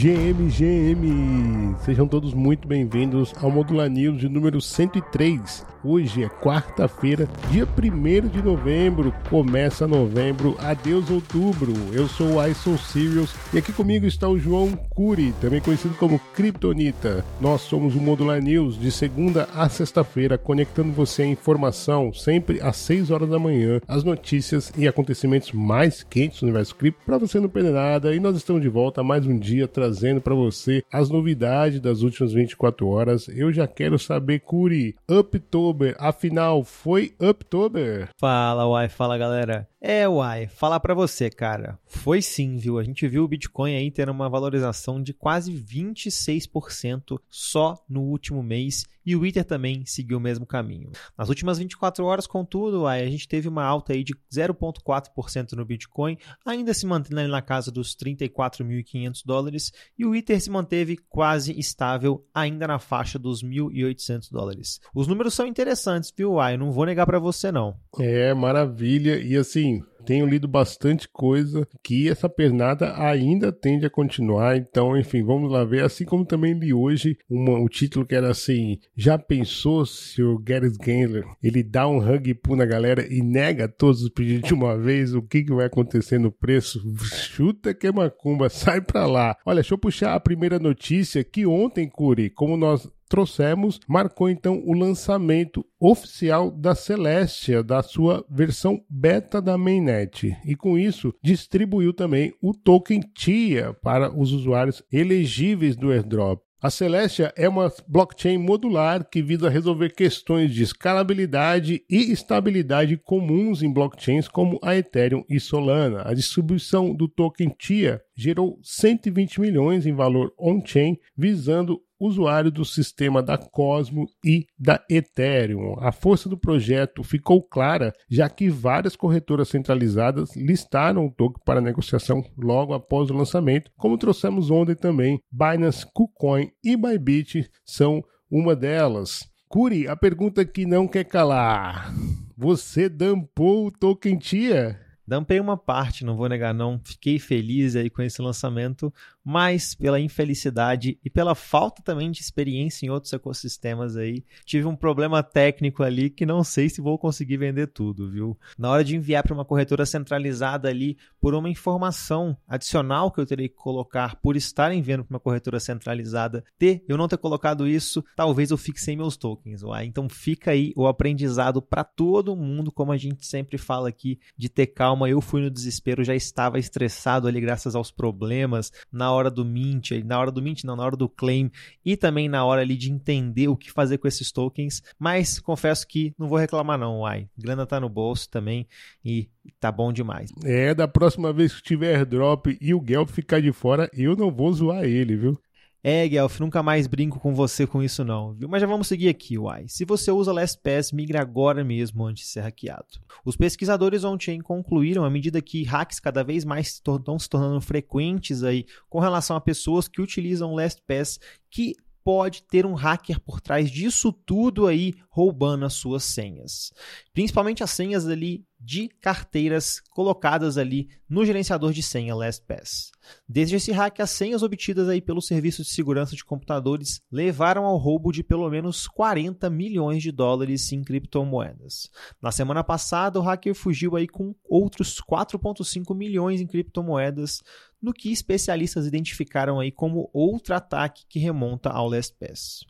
GM, 0.00 0.46
GM! 0.48 1.74
Sejam 1.80 2.06
todos 2.06 2.32
muito 2.32 2.68
bem-vindos 2.68 3.34
ao 3.42 3.50
Modular 3.50 3.90
News 3.90 4.20
de 4.20 4.28
número 4.28 4.60
103. 4.60 5.66
Hoje 5.84 6.24
é 6.24 6.28
quarta-feira, 6.28 7.28
dia 7.52 7.64
1 7.64 8.28
de 8.28 8.42
novembro. 8.42 9.14
Começa 9.30 9.86
novembro, 9.86 10.56
adeus 10.58 11.08
outubro. 11.08 11.72
Eu 11.92 12.08
sou 12.08 12.34
o 12.34 12.46
ISO 12.46 12.76
Sirius 12.76 13.32
e 13.54 13.58
aqui 13.58 13.72
comigo 13.72 14.04
está 14.04 14.28
o 14.28 14.38
João 14.38 14.74
Curi, 14.90 15.32
também 15.40 15.60
conhecido 15.60 15.94
como 15.94 16.18
Kryptonita. 16.34 17.24
Nós 17.40 17.60
somos 17.60 17.94
o 17.94 18.00
Modular 18.00 18.42
News 18.42 18.76
de 18.78 18.90
segunda 18.90 19.48
a 19.54 19.68
sexta-feira, 19.68 20.36
conectando 20.36 20.92
você 20.92 21.22
à 21.22 21.26
informação 21.26 22.12
sempre 22.12 22.60
às 22.60 22.76
6 22.78 23.12
horas 23.12 23.28
da 23.28 23.38
manhã, 23.38 23.80
as 23.86 24.02
notícias 24.02 24.72
e 24.76 24.88
acontecimentos 24.88 25.52
mais 25.52 26.02
quentes 26.02 26.40
do 26.40 26.46
universo 26.46 26.74
cripto 26.74 27.02
para 27.06 27.18
você 27.18 27.38
não 27.38 27.48
perder 27.48 27.72
nada. 27.72 28.12
E 28.12 28.18
nós 28.18 28.36
estamos 28.36 28.62
de 28.62 28.68
volta 28.68 29.04
mais 29.04 29.24
um 29.24 29.38
dia 29.38 29.68
trazendo 29.68 30.20
para 30.20 30.34
você 30.34 30.82
as 30.92 31.08
novidades 31.08 31.80
das 31.80 32.02
últimas 32.02 32.32
24 32.32 32.88
horas. 32.88 33.28
Eu 33.28 33.52
já 33.52 33.68
quero 33.68 33.96
saber, 33.96 34.40
Curi, 34.40 34.96
Uptober, 35.08 35.68
afinal, 35.98 36.64
foi 36.64 37.14
Uptober? 37.20 38.08
Fala, 38.18 38.66
uai, 38.66 38.88
fala 38.88 39.16
galera. 39.18 39.68
É, 39.80 40.08
uai, 40.08 40.48
falar 40.48 40.80
para 40.80 40.92
você, 40.92 41.30
cara. 41.30 41.78
Foi 41.86 42.20
sim, 42.20 42.56
viu? 42.56 42.78
A 42.78 42.82
gente 42.82 43.06
viu 43.06 43.22
o 43.22 43.28
Bitcoin 43.28 43.76
aí 43.76 43.90
tendo 43.92 44.10
uma 44.10 44.28
valorização 44.28 45.00
de 45.00 45.12
quase 45.12 45.52
26% 45.52 47.20
só 47.28 47.76
no 47.88 48.02
último 48.02 48.42
mês 48.42 48.84
e 49.08 49.16
o 49.16 49.24
Ether 49.24 49.42
também 49.42 49.86
seguiu 49.86 50.18
o 50.18 50.20
mesmo 50.20 50.44
caminho. 50.44 50.90
Nas 51.16 51.30
últimas 51.30 51.56
24 51.56 52.04
horas, 52.04 52.26
contudo, 52.26 52.82
uai, 52.82 53.02
a 53.02 53.08
gente 53.08 53.26
teve 53.26 53.48
uma 53.48 53.64
alta 53.64 53.94
aí 53.94 54.04
de 54.04 54.14
0,4% 54.30 55.52
no 55.52 55.64
Bitcoin, 55.64 56.18
ainda 56.44 56.74
se 56.74 56.84
mantendo 56.84 57.20
ali 57.20 57.30
na 57.30 57.40
casa 57.40 57.70
dos 57.70 57.96
34.500 57.96 59.22
dólares 59.24 59.72
e 59.98 60.04
o 60.04 60.14
Ether 60.14 60.38
se 60.42 60.50
manteve 60.50 60.98
quase 61.08 61.58
estável, 61.58 62.22
ainda 62.34 62.66
na 62.66 62.78
faixa 62.78 63.18
dos 63.18 63.42
1.800 63.42 64.30
dólares. 64.30 64.78
Os 64.94 65.06
números 65.06 65.32
são 65.32 65.46
interessantes, 65.46 66.12
viu, 66.14 66.32
uai? 66.32 66.58
Não 66.58 66.70
vou 66.70 66.84
negar 66.84 67.06
para 67.06 67.18
você 67.18 67.50
não. 67.50 67.80
É, 67.98 68.34
maravilha. 68.34 69.18
E 69.18 69.34
assim, 69.36 69.67
tenho 70.08 70.24
lido 70.24 70.48
bastante 70.48 71.06
coisa 71.06 71.68
que 71.84 72.08
essa 72.08 72.30
pernada 72.30 72.94
ainda 72.98 73.52
tende 73.52 73.84
a 73.84 73.90
continuar. 73.90 74.56
Então, 74.56 74.96
enfim, 74.96 75.22
vamos 75.22 75.52
lá 75.52 75.64
ver. 75.64 75.84
Assim 75.84 76.06
como 76.06 76.24
também 76.24 76.54
li 76.54 76.72
hoje 76.72 77.18
uma, 77.28 77.58
o 77.58 77.68
título 77.68 78.06
que 78.06 78.14
era 78.14 78.30
assim: 78.30 78.78
Já 78.96 79.18
pensou 79.18 79.84
se 79.84 80.22
o 80.22 80.38
Gary 80.38 80.72
Gensler 80.82 81.24
ele 81.42 81.62
dá 81.62 81.86
um 81.86 81.98
hug 81.98 82.34
pull 82.36 82.56
na 82.56 82.64
galera 82.64 83.06
e 83.12 83.22
nega 83.22 83.68
todos 83.68 84.02
os 84.02 84.08
pedidos 84.08 84.48
de 84.48 84.54
uma 84.54 84.78
vez? 84.78 85.14
O 85.14 85.20
que, 85.20 85.42
que 85.42 85.52
vai 85.52 85.66
acontecer 85.66 86.18
no 86.18 86.32
preço? 86.32 86.80
Chuta 87.04 87.74
que 87.74 87.86
é 87.86 87.92
macumba, 87.92 88.48
sai 88.50 88.80
pra 88.80 89.04
lá. 89.04 89.36
Olha, 89.44 89.56
deixa 89.56 89.74
eu 89.74 89.78
puxar 89.78 90.14
a 90.14 90.20
primeira 90.20 90.58
notícia 90.58 91.22
que 91.22 91.44
ontem, 91.46 91.86
Curi, 91.86 92.30
como 92.30 92.56
nós 92.56 92.88
trouxemos, 93.08 93.80
marcou 93.88 94.28
então 94.28 94.62
o 94.64 94.72
lançamento 94.72 95.64
oficial 95.80 96.50
da 96.50 96.74
Celestia, 96.74 97.62
da 97.62 97.82
sua 97.82 98.24
versão 98.30 98.80
beta 98.88 99.40
da 99.40 99.56
mainnet. 99.56 100.36
E 100.44 100.54
com 100.54 100.78
isso, 100.78 101.14
distribuiu 101.22 101.92
também 101.92 102.34
o 102.42 102.52
token 102.52 103.00
TIA 103.14 103.74
para 103.82 104.16
os 104.16 104.32
usuários 104.32 104.82
elegíveis 104.92 105.74
do 105.74 105.90
airdrop. 105.90 106.42
A 106.60 106.70
Celestia 106.70 107.32
é 107.36 107.48
uma 107.48 107.72
blockchain 107.86 108.36
modular 108.36 109.08
que 109.08 109.22
visa 109.22 109.48
resolver 109.48 109.94
questões 109.94 110.52
de 110.52 110.64
escalabilidade 110.64 111.84
e 111.88 112.10
estabilidade 112.10 112.96
comuns 112.96 113.62
em 113.62 113.72
blockchains 113.72 114.26
como 114.26 114.58
a 114.60 114.74
Ethereum 114.76 115.24
e 115.30 115.38
Solana. 115.38 116.02
A 116.04 116.12
distribuição 116.12 116.92
do 116.92 117.06
token 117.06 117.54
TIA 117.56 118.02
gerou 118.16 118.58
120 118.60 119.40
milhões 119.40 119.86
em 119.86 119.94
valor 119.94 120.32
on-chain, 120.36 120.98
visando 121.16 121.80
usuário 121.98 122.50
do 122.50 122.64
sistema 122.64 123.22
da 123.22 123.36
Cosmo 123.36 124.06
e 124.24 124.46
da 124.58 124.82
Ethereum. 124.88 125.76
A 125.80 125.92
força 125.92 126.28
do 126.28 126.38
projeto 126.38 127.02
ficou 127.02 127.42
clara, 127.42 127.92
já 128.08 128.28
que 128.28 128.48
várias 128.48 128.94
corretoras 128.94 129.48
centralizadas 129.48 130.34
listaram 130.36 131.06
o 131.06 131.10
token 131.10 131.42
para 131.44 131.60
negociação 131.60 132.24
logo 132.36 132.72
após 132.72 133.10
o 133.10 133.14
lançamento, 133.14 133.70
como 133.76 133.98
trouxemos 133.98 134.50
ontem 134.50 134.74
também. 134.74 135.20
Binance, 135.30 135.86
KuCoin 135.92 136.50
e 136.62 136.76
Bybit 136.76 137.50
são 137.64 138.02
uma 138.30 138.54
delas. 138.54 139.28
Curi, 139.48 139.88
a 139.88 139.96
pergunta 139.96 140.44
que 140.44 140.66
não 140.66 140.86
quer 140.86 141.04
calar. 141.04 141.92
Você 142.36 142.88
dampou 142.88 143.66
o 143.66 143.70
token 143.72 144.18
TIA? 144.18 144.78
Dampei 145.08 145.40
uma 145.40 145.56
parte, 145.56 146.04
não 146.04 146.14
vou 146.14 146.28
negar 146.28 146.52
não. 146.52 146.78
Fiquei 146.84 147.18
feliz 147.18 147.74
aí 147.74 147.88
com 147.88 148.02
esse 148.02 148.20
lançamento, 148.20 148.92
mas 149.30 149.74
pela 149.74 150.00
infelicidade 150.00 150.98
e 151.04 151.10
pela 151.10 151.34
falta 151.34 151.82
também 151.82 152.10
de 152.10 152.22
experiência 152.22 152.86
em 152.86 152.88
outros 152.88 153.12
ecossistemas 153.12 153.94
aí, 153.94 154.24
tive 154.42 154.66
um 154.66 154.74
problema 154.74 155.22
técnico 155.22 155.82
ali 155.82 156.08
que 156.08 156.24
não 156.24 156.42
sei 156.42 156.70
se 156.70 156.80
vou 156.80 156.98
conseguir 156.98 157.36
vender 157.36 157.66
tudo, 157.66 158.10
viu? 158.10 158.38
Na 158.56 158.70
hora 158.70 158.82
de 158.82 158.96
enviar 158.96 159.22
para 159.22 159.34
uma 159.34 159.44
corretora 159.44 159.84
centralizada 159.84 160.70
ali 160.70 160.96
por 161.20 161.34
uma 161.34 161.50
informação 161.50 162.38
adicional 162.48 163.10
que 163.10 163.20
eu 163.20 163.26
terei 163.26 163.50
que 163.50 163.54
colocar 163.54 164.16
por 164.16 164.34
estar 164.34 164.72
enviando 164.72 165.04
para 165.04 165.16
uma 165.16 165.20
corretora 165.20 165.60
centralizada, 165.60 166.42
ter 166.58 166.82
eu 166.88 166.96
não 166.96 167.06
ter 167.06 167.18
colocado 167.18 167.68
isso, 167.68 168.02
talvez 168.16 168.50
eu 168.50 168.56
fique 168.56 168.80
sem 168.80 168.96
meus 168.96 169.18
tokens. 169.18 169.62
Uai. 169.62 169.84
Então 169.84 170.08
fica 170.08 170.52
aí 170.52 170.72
o 170.74 170.86
aprendizado 170.86 171.60
para 171.60 171.84
todo 171.84 172.34
mundo, 172.34 172.72
como 172.72 172.92
a 172.92 172.96
gente 172.96 173.26
sempre 173.26 173.58
fala 173.58 173.90
aqui, 173.90 174.18
de 174.38 174.48
ter 174.48 174.68
calma. 174.68 175.06
Eu 175.06 175.20
fui 175.20 175.42
no 175.42 175.50
desespero, 175.50 176.02
já 176.02 176.14
estava 176.14 176.58
estressado 176.58 177.28
ali 177.28 177.42
graças 177.42 177.74
aos 177.74 177.90
problemas 177.90 178.72
na 178.90 179.12
hora 179.12 179.17
hora 179.18 179.30
do 179.30 179.44
mint, 179.44 179.90
na 180.04 180.18
hora 180.18 180.30
do 180.30 180.40
mint 180.40 180.64
não, 180.64 180.76
na 180.76 180.84
hora 180.84 180.96
do 180.96 181.08
claim 181.08 181.50
e 181.84 181.96
também 181.96 182.28
na 182.28 182.44
hora 182.44 182.62
ali 182.62 182.76
de 182.76 182.90
entender 182.90 183.48
o 183.48 183.56
que 183.56 183.70
fazer 183.70 183.98
com 183.98 184.08
esses 184.08 184.32
tokens, 184.32 184.82
mas 184.98 185.38
confesso 185.38 185.86
que 185.86 186.14
não 186.18 186.28
vou 186.28 186.38
reclamar 186.38 186.78
não, 186.78 187.00
uai, 187.00 187.28
grana 187.36 187.66
tá 187.66 187.78
no 187.80 187.88
bolso 187.88 188.28
também 188.30 188.66
e 189.04 189.28
tá 189.60 189.70
bom 189.70 189.92
demais. 189.92 190.30
É, 190.44 190.74
da 190.74 190.88
próxima 190.88 191.32
vez 191.32 191.54
que 191.54 191.62
tiver 191.62 191.96
airdrop 191.96 192.46
e 192.60 192.74
o 192.74 192.84
Gelb 192.86 193.10
ficar 193.10 193.40
de 193.40 193.52
fora, 193.52 193.90
eu 193.92 194.16
não 194.16 194.30
vou 194.30 194.52
zoar 194.52 194.84
ele, 194.84 195.16
viu? 195.16 195.38
É, 195.82 196.08
Guelph, 196.08 196.40
nunca 196.40 196.62
mais 196.62 196.86
brinco 196.86 197.20
com 197.20 197.34
você 197.34 197.66
com 197.66 197.82
isso 197.82 198.04
não, 198.04 198.34
viu? 198.34 198.48
Mas 198.48 198.60
já 198.60 198.66
vamos 198.66 198.88
seguir 198.88 199.08
aqui, 199.08 199.38
uai. 199.38 199.66
Se 199.68 199.84
você 199.84 200.10
usa 200.10 200.32
LastPass, 200.32 200.90
migre 200.90 201.18
agora 201.18 201.62
mesmo 201.62 202.04
antes 202.04 202.24
de 202.24 202.30
ser 202.30 202.40
hackeado. 202.40 203.00
Os 203.24 203.36
pesquisadores 203.36 204.02
on-chain 204.02 204.40
concluíram, 204.40 205.04
à 205.04 205.10
medida 205.10 205.40
que 205.40 205.62
hacks 205.62 206.00
cada 206.00 206.24
vez 206.24 206.44
mais 206.44 206.68
estão 206.68 207.18
se 207.18 207.28
tornando 207.28 207.60
frequentes 207.60 208.42
aí 208.42 208.66
com 208.88 208.98
relação 208.98 209.36
a 209.36 209.40
pessoas 209.40 209.86
que 209.86 210.02
utilizam 210.02 210.54
LastPass, 210.54 211.20
que 211.48 211.74
pode 212.08 212.42
ter 212.44 212.64
um 212.64 212.72
hacker 212.72 213.20
por 213.20 213.38
trás 213.38 213.70
disso 213.70 214.10
tudo 214.12 214.66
aí 214.66 214.94
roubando 215.10 215.66
as 215.66 215.74
suas 215.74 216.04
senhas. 216.04 216.72
Principalmente 217.12 217.62
as 217.62 217.70
senhas 217.70 218.08
ali 218.08 218.44
de 218.60 218.88
carteiras 218.88 219.80
colocadas 219.90 220.58
ali 220.58 220.88
no 221.08 221.24
gerenciador 221.24 221.72
de 221.72 221.82
senha 221.82 222.14
LastPass. 222.14 222.90
Desde 223.26 223.56
esse 223.56 223.72
hack, 223.72 224.00
as 224.00 224.10
senhas 224.10 224.42
obtidas 224.42 224.88
aí 224.88 225.00
pelo 225.00 225.22
serviço 225.22 225.62
de 225.62 225.68
segurança 225.68 226.16
de 226.16 226.24
computadores 226.24 227.00
levaram 227.10 227.64
ao 227.64 227.76
roubo 227.76 228.12
de 228.12 228.22
pelo 228.22 228.48
menos 228.50 228.86
40 228.88 229.48
milhões 229.48 230.02
de 230.02 230.10
dólares 230.10 230.72
em 230.72 230.82
criptomoedas. 230.82 231.90
Na 232.20 232.32
semana 232.32 232.64
passada, 232.64 233.18
o 233.18 233.22
hacker 233.22 233.54
fugiu 233.54 233.96
aí 233.96 234.08
com 234.08 234.34
outros 234.44 235.00
4.5 235.00 235.94
milhões 235.94 236.40
em 236.40 236.46
criptomoedas, 236.46 237.42
no 237.80 237.92
que 237.92 238.10
especialistas 238.10 238.86
identificaram 238.86 239.60
aí 239.60 239.70
como 239.70 240.10
outro 240.12 240.54
ataque 240.54 241.04
que 241.08 241.18
remonta 241.18 241.70
ao 241.70 241.88
LastPass. 241.88 242.66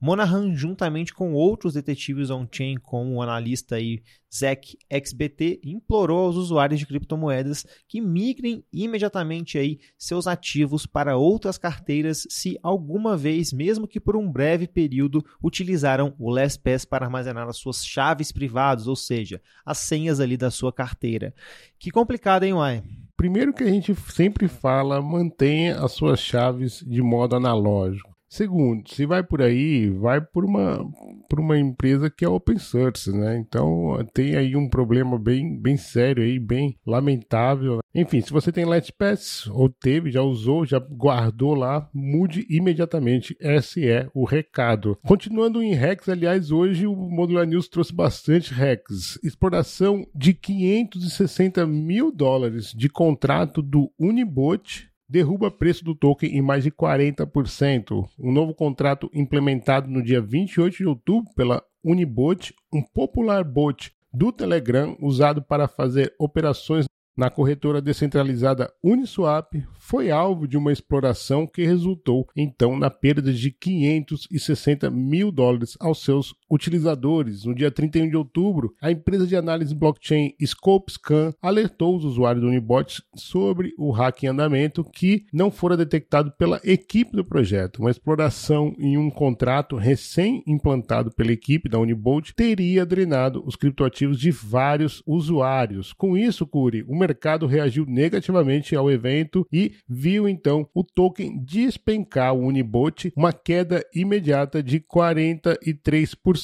Monahan, 0.00 0.54
juntamente 0.54 1.14
com 1.14 1.32
outros 1.32 1.74
detetives 1.74 2.30
on-chain, 2.30 2.76
como 2.76 3.14
o 3.14 3.22
analista 3.22 3.76
aí 3.76 4.02
Zach 4.34 4.76
XBT, 4.92 5.60
implorou 5.64 6.26
aos 6.26 6.36
usuários 6.36 6.78
de 6.78 6.86
criptomoedas 6.86 7.66
que 7.88 8.00
migrem 8.00 8.62
imediatamente 8.72 9.56
aí 9.56 9.78
seus 9.96 10.26
ativos 10.26 10.84
para 10.84 11.16
outras 11.16 11.56
carteiras 11.56 12.26
se 12.28 12.58
alguma 12.62 13.16
vez, 13.16 13.52
mesmo 13.52 13.88
que 13.88 13.98
por 13.98 14.16
um 14.16 14.30
breve 14.30 14.66
período, 14.66 15.24
utilizaram 15.42 16.14
o 16.18 16.30
LastPass 16.30 16.84
para 16.84 17.06
armazenar 17.06 17.48
as 17.48 17.56
suas 17.56 17.84
chaves 17.84 18.30
privadas, 18.30 18.86
ou 18.86 18.96
seja, 18.96 19.40
as 19.64 19.78
senhas 19.78 20.20
ali 20.20 20.36
da 20.36 20.50
sua 20.50 20.72
carteira. 20.72 21.34
Que 21.78 21.90
complicado, 21.90 22.44
hein, 22.44 22.52
Uai? 22.52 22.82
Primeiro 23.16 23.54
que 23.54 23.64
a 23.64 23.68
gente 23.68 23.94
sempre 23.94 24.46
fala, 24.46 25.00
mantenha 25.00 25.78
as 25.78 25.92
suas 25.92 26.20
chaves 26.20 26.84
de 26.86 27.00
modo 27.00 27.34
analógico. 27.34 28.15
Segundo, 28.28 28.88
se 28.90 29.06
vai 29.06 29.22
por 29.22 29.40
aí, 29.40 29.88
vai 29.88 30.20
por 30.20 30.44
uma, 30.44 30.84
por 31.28 31.38
uma 31.38 31.58
empresa 31.58 32.10
que 32.10 32.24
é 32.24 32.28
open 32.28 32.58
source, 32.58 33.10
né? 33.12 33.38
Então 33.38 33.96
tem 34.12 34.36
aí 34.36 34.56
um 34.56 34.68
problema 34.68 35.18
bem, 35.18 35.56
bem 35.58 35.76
sério 35.76 36.22
aí, 36.22 36.38
bem 36.38 36.76
lamentável. 36.84 37.78
Enfim, 37.94 38.20
se 38.20 38.32
você 38.32 38.50
tem 38.50 38.64
LastPass 38.64 39.46
ou 39.46 39.68
teve, 39.68 40.10
já 40.10 40.22
usou, 40.22 40.66
já 40.66 40.78
guardou 40.78 41.54
lá, 41.54 41.88
mude 41.94 42.46
imediatamente. 42.50 43.36
Esse 43.40 43.88
é 43.88 44.08
o 44.12 44.24
recado. 44.24 44.98
Continuando 45.06 45.62
em 45.62 45.72
hacks, 45.72 46.08
aliás, 46.08 46.50
hoje 46.50 46.86
o 46.86 46.94
Modular 46.94 47.46
News 47.46 47.68
trouxe 47.68 47.94
bastante 47.94 48.52
hacks. 48.52 49.18
Exploração 49.22 50.06
de 50.14 50.34
560 50.34 51.66
mil 51.66 52.12
dólares 52.12 52.72
de 52.76 52.88
contrato 52.88 53.62
do 53.62 53.90
Unibot 53.98 54.90
derruba 55.08 55.50
preço 55.50 55.84
do 55.84 55.94
token 55.94 56.30
em 56.30 56.42
mais 56.42 56.64
de 56.64 56.70
40%. 56.70 58.08
Um 58.18 58.32
novo 58.32 58.54
contrato 58.54 59.10
implementado 59.14 59.88
no 59.88 60.02
dia 60.02 60.20
28 60.20 60.76
de 60.76 60.86
outubro 60.86 61.32
pela 61.34 61.62
Unibot, 61.84 62.54
um 62.72 62.82
popular 62.82 63.44
bot 63.44 63.92
do 64.12 64.32
Telegram 64.32 64.96
usado 65.00 65.42
para 65.42 65.68
fazer 65.68 66.14
operações 66.18 66.86
na 67.16 67.30
corretora 67.30 67.80
descentralizada 67.80 68.70
Uniswap 68.82 69.54
foi 69.78 70.10
alvo 70.10 70.46
de 70.46 70.56
uma 70.58 70.70
exploração 70.70 71.46
que 71.46 71.64
resultou 71.64 72.28
então 72.36 72.78
na 72.78 72.90
perda 72.90 73.32
de 73.32 73.50
560 73.50 74.90
mil 74.90 75.32
dólares 75.32 75.76
aos 75.80 76.04
seus 76.04 76.34
utilizadores. 76.50 77.44
No 77.44 77.54
dia 77.54 77.70
31 77.70 78.08
de 78.08 78.16
outubro, 78.16 78.74
a 78.80 78.90
empresa 78.90 79.26
de 79.26 79.36
análise 79.36 79.74
blockchain 79.74 80.34
ScopeScan 80.42 81.32
alertou 81.40 81.96
os 81.96 82.04
usuários 82.04 82.42
do 82.42 82.48
Unibot 82.48 83.02
sobre 83.14 83.72
o 83.78 83.90
hack 83.90 84.22
em 84.22 84.28
andamento 84.28 84.84
que 84.84 85.24
não 85.32 85.50
fora 85.50 85.76
detectado 85.76 86.32
pela 86.38 86.60
equipe 86.64 87.16
do 87.16 87.24
projeto. 87.24 87.80
Uma 87.80 87.90
exploração 87.90 88.74
em 88.78 88.96
um 88.96 89.10
contrato 89.10 89.76
recém-implantado 89.76 91.10
pela 91.12 91.32
equipe 91.32 91.68
da 91.68 91.78
Unibot 91.78 92.34
teria 92.34 92.86
drenado 92.86 93.42
os 93.46 93.56
criptoativos 93.56 94.18
de 94.18 94.30
vários 94.30 95.02
usuários. 95.06 95.92
Com 95.92 96.16
isso, 96.16 96.46
Curi, 96.46 96.84
o 96.88 96.96
mercado 96.96 97.46
reagiu 97.46 97.84
negativamente 97.86 98.74
ao 98.76 98.90
evento 98.90 99.46
e 99.52 99.72
viu 99.88 100.28
então 100.28 100.68
o 100.74 100.84
token 100.84 101.42
despencar 101.44 102.34
o 102.34 102.46
Unibot, 102.46 103.12
uma 103.16 103.32
queda 103.32 103.84
imediata 103.94 104.62
de 104.62 104.80
43%, 104.80 106.35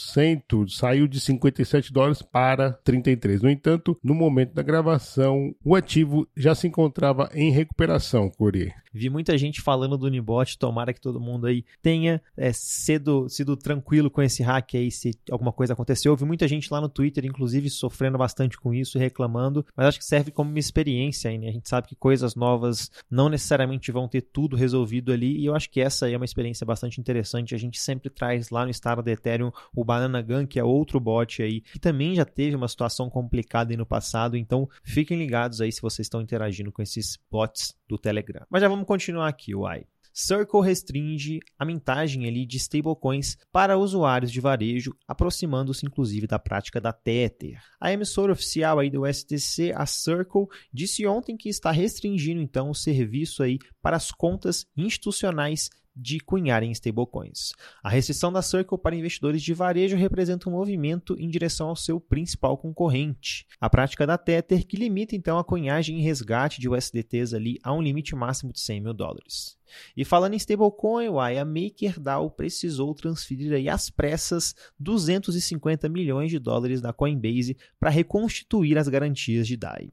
saiu 0.69 1.07
de 1.07 1.21
57 1.21 1.93
dólares 1.93 2.23
para 2.23 2.73
33. 2.85 3.43
No 3.43 3.51
entanto, 3.51 3.99
no 4.03 4.15
momento 4.15 4.55
da 4.55 4.63
gravação, 4.63 5.55
o 5.65 5.75
ativo 5.75 6.27
já 6.37 6.55
se 6.55 6.67
encontrava 6.67 7.29
em 7.35 7.51
recuperação, 7.51 8.31
Curi. 8.31 8.73
Vi 8.93 9.09
muita 9.09 9.37
gente 9.39 9.61
falando 9.61 9.97
do 9.97 10.07
Unibot, 10.07 10.59
tomara 10.59 10.93
que 10.93 11.01
todo 11.01 11.21
mundo 11.21 11.47
aí 11.47 11.65
tenha 11.81 12.21
é, 12.37 12.53
sido, 12.53 13.29
sido 13.29 13.57
tranquilo 13.57 14.11
com 14.11 14.23
esse 14.23 14.43
hack 14.43 14.75
aí, 14.75 14.91
se 14.91 15.13
alguma 15.31 15.53
coisa 15.53 15.73
aconteceu. 15.73 16.17
Vi 16.17 16.25
muita 16.25 16.47
gente 16.47 16.73
lá 16.73 16.81
no 16.81 16.89
Twitter, 16.89 17.25
inclusive, 17.25 17.71
sofrendo 17.71 18.19
bastante 18.19 18.59
com 18.59 18.75
isso, 18.75 18.99
reclamando, 18.99 19.65
mas 19.77 19.87
acho 19.87 19.99
que 19.99 20.05
serve 20.05 20.31
como 20.31 20.51
uma 20.51 20.59
experiência 20.59 21.31
aí, 21.31 21.39
né? 21.39 21.49
A 21.49 21.53
gente 21.53 21.69
sabe 21.69 21.89
que 21.89 21.97
coisas 21.97 22.35
novas 22.35 22.91
não 23.11 23.29
necessariamente 23.29 23.91
vão 23.91 24.09
ter 24.09 24.23
tudo 24.23 24.57
resolvido 24.57 25.13
ali, 25.13 25.39
e 25.39 25.47
eu 25.47 25.55
acho 25.55 25.71
que 25.71 25.81
essa 25.81 26.07
aí 26.07 26.15
é 26.15 26.17
uma 26.17 26.25
experiência 26.25 26.67
bastante 26.67 27.01
interessante. 27.01 27.55
A 27.55 27.59
gente 27.59 27.81
sempre 27.81 28.11
traz 28.11 28.51
lá 28.51 28.65
no 28.65 28.71
estado 28.71 29.03
do 29.03 29.09
Ethereum 29.09 29.51
o 29.75 29.85
Banana 29.85 30.21
Gun, 30.21 30.47
que 30.47 30.59
é 30.59 30.65
outro 30.65 31.01
bot 31.01 31.43
aí, 31.43 31.61
que 31.61 31.79
também 31.79 32.15
já 32.15 32.25
teve 32.25 32.55
uma 32.55 32.69
situação 32.69 33.09
complicada 33.09 33.73
aí 33.73 33.77
no 33.77 33.87
passado, 33.87 34.37
então 34.37 34.69
fiquem 34.83 35.19
ligados 35.19 35.61
aí 35.61 35.73
se 35.73 35.83
vocês 35.83 36.07
estão 36.07 36.21
interagindo 36.21 36.73
com 36.73 36.83
esses 36.83 37.19
bots 37.31 37.75
do 37.89 37.99
Telegram. 37.99 38.45
Mas 38.51 38.63
já 38.63 38.69
vamos 38.69 38.82
continuar 38.85 39.29
aqui, 39.29 39.55
uai. 39.55 39.85
Circle 40.15 40.61
restringe 40.61 41.41
a 41.59 41.65
mintagem 41.65 42.27
ali 42.27 42.45
de 42.45 42.59
stablecoins 42.59 43.39
para 43.51 43.79
usuários 43.79 44.31
de 44.31 44.41
varejo, 44.41 44.95
aproximando-se 45.09 45.87
inclusive 45.87 46.27
da 46.27 46.39
prática 46.39 46.79
da 46.79 46.93
Tether. 46.93 47.63
A 47.81 47.91
emissora 47.91 48.33
oficial 48.33 48.79
aí 48.79 48.91
do 48.91 49.11
STC, 49.11 49.73
a 49.75 49.87
Circle, 49.87 50.47
disse 50.73 51.07
ontem 51.07 51.35
que 51.35 51.49
está 51.49 51.71
restringindo 51.71 52.43
então 52.43 52.69
o 52.69 52.75
serviço 52.75 53.43
aí 53.43 53.59
para 53.81 53.97
as 53.97 54.11
contas 54.11 54.67
institucionais 54.77 55.71
de 55.95 56.21
cunhar 56.21 56.63
em 56.63 56.71
stablecoins. 56.71 57.53
A 57.83 57.89
restrição 57.89 58.33
da 58.33 58.43
Circle 58.43 58.79
para 58.79 58.97
investidores 58.97 59.43
de 59.43 59.55
varejo 59.55 59.97
representa 59.97 60.49
um 60.49 60.53
movimento 60.53 61.15
em 61.19 61.29
direção 61.29 61.69
ao 61.69 61.77
seu 61.77 62.01
principal 62.01 62.57
concorrente, 62.57 63.47
a 63.61 63.69
prática 63.69 64.07
da 64.07 64.19
Tether, 64.19 64.67
que 64.67 64.77
limita 64.77 65.15
então 65.15 65.39
a 65.39 65.45
cunhagem 65.45 65.99
e 65.99 66.03
resgate 66.03 66.61
de 66.61 66.69
USDTs 66.69 67.35
ali 67.35 67.59
a 67.63 67.73
um 67.73 67.83
limite 67.83 68.15
máximo 68.15 68.53
de 68.53 68.61
100 68.61 68.81
mil 68.81 68.95
dólares. 68.95 69.57
E 69.97 70.05
falando 70.05 70.35
em 70.35 70.37
stablecoin, 70.37 71.09
uai, 71.09 71.39
a 71.39 71.45
MakerDAO 71.45 72.31
precisou 72.31 72.95
transferir 72.95 73.53
aí 73.53 73.69
às 73.69 73.91
pressas 73.91 74.55
250 74.79 75.89
milhões 75.89 76.31
de 76.31 76.39
dólares 76.39 76.81
da 76.81 76.93
Coinbase 76.93 77.57
para 77.79 77.91
reconstituir 77.91 78.79
as 78.79 78.89
garantias 78.89 79.47
de 79.47 79.57
DAI. 79.57 79.91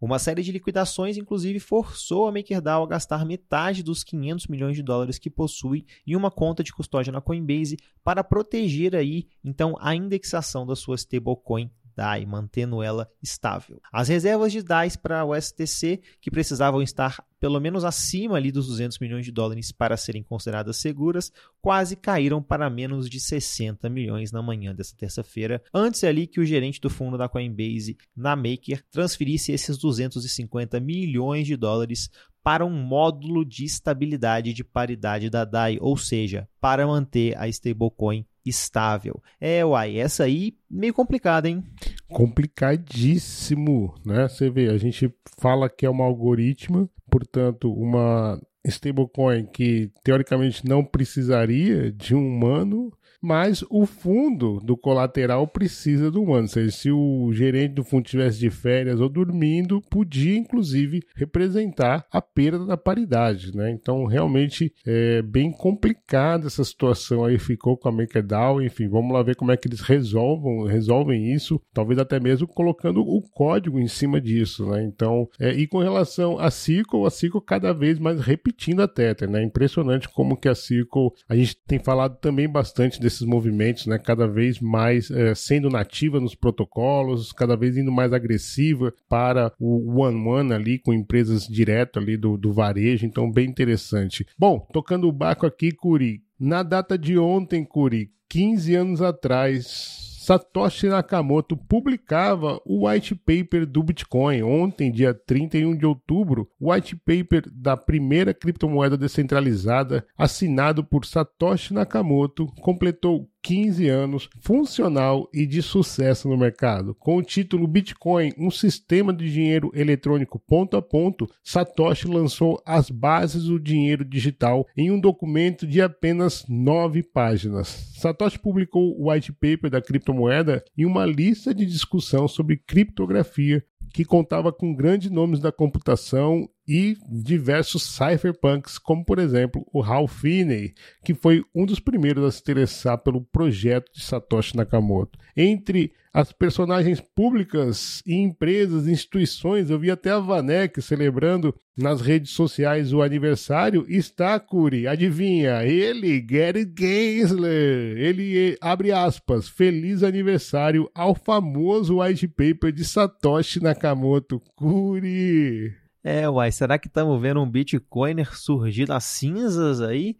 Uma 0.00 0.18
série 0.18 0.42
de 0.42 0.52
liquidações, 0.52 1.16
inclusive, 1.16 1.58
forçou 1.58 2.26
a 2.26 2.32
MakerDAO 2.32 2.84
a 2.84 2.88
gastar 2.88 3.24
metade 3.24 3.82
dos 3.82 4.04
500 4.04 4.46
milhões 4.46 4.76
de 4.76 4.82
dólares 4.82 5.18
que 5.18 5.30
possui 5.30 5.84
em 6.06 6.14
uma 6.14 6.30
conta 6.30 6.62
de 6.62 6.72
custódia 6.72 7.12
na 7.12 7.20
Coinbase 7.20 7.76
para 8.04 8.22
proteger 8.22 8.94
aí, 8.94 9.26
então, 9.44 9.76
a 9.80 9.94
indexação 9.94 10.66
da 10.66 10.76
sua 10.76 10.96
stablecoin 10.96 11.70
DAI, 11.96 12.26
mantendo 12.26 12.82
ela 12.82 13.08
estável. 13.22 13.80
As 13.90 14.08
reservas 14.08 14.52
de 14.52 14.62
DAIs 14.62 14.96
para 14.96 15.24
o 15.24 15.34
STC, 15.34 16.02
que 16.20 16.30
precisavam 16.30 16.82
estar 16.82 17.24
pelo 17.40 17.60
menos 17.60 17.84
acima 17.84 18.36
ali 18.36 18.52
dos 18.52 18.66
200 18.66 18.98
milhões 18.98 19.24
de 19.24 19.32
dólares 19.32 19.72
para 19.72 19.96
serem 19.96 20.22
consideradas 20.22 20.76
seguras, 20.76 21.32
quase 21.60 21.96
caíram 21.96 22.42
para 22.42 22.68
menos 22.68 23.08
de 23.08 23.20
60 23.20 23.88
milhões 23.88 24.32
na 24.32 24.42
manhã 24.42 24.74
dessa 24.74 24.96
terça-feira, 24.96 25.62
antes 25.72 26.04
ali 26.04 26.26
que 26.26 26.40
o 26.40 26.44
gerente 26.44 26.80
do 26.80 26.90
fundo 26.90 27.16
da 27.16 27.28
Coinbase, 27.28 27.96
na 28.14 28.36
Maker, 28.36 28.84
transferisse 28.90 29.52
esses 29.52 29.78
250 29.78 30.78
milhões 30.80 31.46
de 31.46 31.56
dólares 31.56 32.10
para 32.42 32.64
um 32.64 32.70
módulo 32.70 33.44
de 33.44 33.64
estabilidade 33.64 34.52
de 34.52 34.62
paridade 34.62 35.28
da 35.28 35.44
DAI, 35.44 35.78
ou 35.80 35.96
seja, 35.96 36.48
para 36.60 36.86
manter 36.86 37.36
a 37.36 37.48
stablecoin 37.48 38.24
estável. 38.46 39.22
É, 39.40 39.64
uai, 39.64 39.98
essa 39.98 40.24
aí 40.24 40.56
meio 40.70 40.94
complicada, 40.94 41.48
hein? 41.48 41.64
Complicadíssimo, 42.08 43.94
né? 44.04 44.28
Você 44.28 44.48
vê, 44.48 44.68
a 44.68 44.78
gente 44.78 45.12
fala 45.38 45.68
que 45.68 45.84
é 45.84 45.90
uma 45.90 46.04
algoritmo, 46.04 46.88
portanto, 47.10 47.72
uma 47.72 48.40
stablecoin 48.64 49.46
que 49.46 49.90
teoricamente 50.02 50.66
não 50.66 50.84
precisaria 50.84 51.92
de 51.92 52.14
um 52.14 52.26
humano, 52.26 52.92
mas 53.26 53.64
o 53.68 53.84
fundo 53.84 54.60
do 54.60 54.76
colateral 54.76 55.48
precisa 55.48 56.12
do 56.12 56.22
humano. 56.22 56.42
Ou 56.42 56.48
seja, 56.48 56.70
se 56.70 56.92
o 56.92 57.32
gerente 57.32 57.74
do 57.74 57.82
fundo 57.82 58.04
estivesse 58.04 58.38
de 58.38 58.50
férias 58.50 59.00
ou 59.00 59.08
dormindo, 59.08 59.82
podia 59.90 60.36
inclusive 60.36 61.02
representar 61.16 62.06
a 62.12 62.22
perda 62.22 62.64
da 62.64 62.76
paridade. 62.76 63.52
Né? 63.52 63.72
Então, 63.72 64.04
realmente 64.04 64.72
é 64.86 65.22
bem 65.22 65.50
complicada 65.50 66.46
essa 66.46 66.62
situação 66.62 67.24
aí, 67.24 67.36
ficou 67.36 67.76
com 67.76 67.88
a 67.88 67.92
MakerDAO. 67.92 68.62
Enfim, 68.62 68.86
vamos 68.86 69.12
lá 69.12 69.24
ver 69.24 69.34
como 69.34 69.50
é 69.50 69.56
que 69.56 69.66
eles 69.66 69.80
resolvam, 69.80 70.62
resolvem 70.62 71.32
isso, 71.32 71.60
talvez 71.74 71.98
até 71.98 72.20
mesmo 72.20 72.46
colocando 72.46 73.00
o 73.00 73.20
código 73.22 73.80
em 73.80 73.88
cima 73.88 74.20
disso. 74.20 74.64
Né? 74.66 74.84
Então, 74.84 75.28
é, 75.40 75.50
e 75.52 75.66
com 75.66 75.78
relação 75.80 76.38
a 76.38 76.48
Circle, 76.48 77.04
a 77.04 77.10
Circle 77.10 77.40
cada 77.44 77.72
vez 77.72 77.98
mais 77.98 78.20
repetindo 78.20 78.82
a 78.82 78.86
Tether. 78.86 79.28
Né? 79.28 79.42
Impressionante 79.42 80.08
como 80.08 80.36
que 80.36 80.48
a 80.48 80.54
Circle, 80.54 81.10
a 81.28 81.34
gente 81.34 81.56
tem 81.66 81.80
falado 81.80 82.18
também 82.20 82.48
bastante 82.48 83.00
desse 83.00 83.15
desses 83.16 83.26
movimentos, 83.26 83.86
né, 83.86 83.98
cada 83.98 84.26
vez 84.26 84.60
mais 84.60 85.10
é, 85.10 85.34
sendo 85.34 85.70
nativa 85.70 86.20
nos 86.20 86.34
protocolos, 86.34 87.32
cada 87.32 87.56
vez 87.56 87.76
indo 87.76 87.90
mais 87.90 88.12
agressiva 88.12 88.92
para 89.08 89.52
o 89.58 90.00
one-one 90.00 90.52
ali, 90.52 90.78
com 90.78 90.92
empresas 90.92 91.46
direto 91.46 91.98
ali 91.98 92.16
do, 92.16 92.36
do 92.36 92.52
varejo, 92.52 93.06
então 93.06 93.30
bem 93.30 93.48
interessante. 93.48 94.26
Bom, 94.38 94.66
tocando 94.72 95.08
o 95.08 95.12
barco 95.12 95.46
aqui, 95.46 95.72
Curi, 95.72 96.22
na 96.38 96.62
data 96.62 96.98
de 96.98 97.18
ontem, 97.18 97.64
Curi, 97.64 98.10
15 98.28 98.74
anos 98.74 99.02
atrás, 99.02 100.15
Satoshi 100.26 100.88
Nakamoto 100.88 101.56
publicava 101.56 102.60
o 102.66 102.84
white 102.84 103.14
paper 103.14 103.64
do 103.64 103.80
Bitcoin. 103.80 104.42
Ontem, 104.42 104.90
dia 104.90 105.14
31 105.14 105.76
de 105.76 105.86
outubro, 105.86 106.50
o 106.58 106.72
white 106.72 106.96
paper 106.96 107.48
da 107.48 107.76
primeira 107.76 108.34
criptomoeda 108.34 108.96
descentralizada, 108.96 110.04
assinado 110.18 110.82
por 110.82 111.06
Satoshi 111.06 111.72
Nakamoto, 111.72 112.48
completou 112.60 113.30
15 113.46 113.88
anos, 113.88 114.28
funcional 114.40 115.30
e 115.32 115.46
de 115.46 115.62
sucesso 115.62 116.28
no 116.28 116.36
mercado. 116.36 116.96
Com 116.96 117.18
o 117.18 117.22
título 117.22 117.68
Bitcoin, 117.68 118.32
um 118.36 118.50
sistema 118.50 119.14
de 119.14 119.32
dinheiro 119.32 119.70
eletrônico 119.72 120.36
ponto 120.36 120.76
a 120.76 120.82
ponto, 120.82 121.30
Satoshi 121.44 122.08
lançou 122.08 122.60
as 122.66 122.90
bases 122.90 123.44
do 123.44 123.60
dinheiro 123.60 124.04
digital 124.04 124.66
em 124.76 124.90
um 124.90 124.98
documento 124.98 125.64
de 125.64 125.80
apenas 125.80 126.44
nove 126.48 127.04
páginas. 127.04 127.68
Satoshi 127.94 128.36
publicou 128.36 129.00
o 129.00 129.12
white 129.12 129.32
paper 129.32 129.70
da 129.70 129.80
criptomoeda 129.80 130.64
em 130.76 130.84
uma 130.84 131.06
lista 131.06 131.54
de 131.54 131.64
discussão 131.64 132.26
sobre 132.26 132.56
criptografia 132.56 133.64
que 133.96 134.04
contava 134.04 134.52
com 134.52 134.74
grandes 134.74 135.10
nomes 135.10 135.40
da 135.40 135.50
computação 135.50 136.46
e 136.68 136.98
diversos 137.08 137.82
cypherpunks, 137.82 138.76
como 138.76 139.02
por 139.02 139.18
exemplo 139.18 139.66
o 139.72 139.82
Hal 139.82 140.06
Finney, 140.06 140.74
que 141.02 141.14
foi 141.14 141.42
um 141.54 141.64
dos 141.64 141.80
primeiros 141.80 142.22
a 142.22 142.30
se 142.30 142.42
interessar 142.42 142.98
pelo 142.98 143.22
projeto 143.24 143.90
de 143.94 144.04
Satoshi 144.04 144.54
Nakamoto. 144.54 145.18
Entre 145.34 145.94
as 146.16 146.32
personagens 146.32 146.98
públicas 146.98 148.02
e 148.06 148.14
empresas, 148.14 148.88
instituições, 148.88 149.68
eu 149.68 149.78
vi 149.78 149.90
até 149.90 150.10
a 150.10 150.18
Vanek 150.18 150.80
celebrando 150.80 151.54
nas 151.76 152.00
redes 152.00 152.30
sociais 152.30 152.90
o 152.94 153.02
aniversário, 153.02 153.84
está 153.86 154.40
Curi, 154.40 154.88
adivinha, 154.88 155.62
ele, 155.62 156.18
Gary 156.22 156.66
Gensler, 156.74 157.98
ele 157.98 158.56
abre 158.62 158.92
aspas, 158.92 159.46
feliz 159.46 160.02
aniversário 160.02 160.90
ao 160.94 161.14
famoso 161.14 162.00
white 162.00 162.26
paper 162.28 162.72
de 162.72 162.82
Satoshi 162.82 163.62
Nakamoto, 163.62 164.40
Curi. 164.54 165.76
É, 166.02 166.26
uai, 166.26 166.50
será 166.50 166.78
que 166.78 166.88
estamos 166.88 167.20
vendo 167.20 167.42
um 167.42 167.50
Bitcoiner 167.50 168.34
surgir 168.34 168.86
das 168.86 169.04
cinzas 169.04 169.82
aí? 169.82 170.16